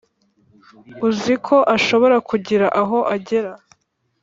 [1.07, 3.51] uziko ashobora kugira aho agera